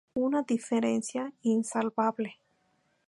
Una 0.15 0.41
diferencia 0.41 1.31
insalvable. 1.43 2.39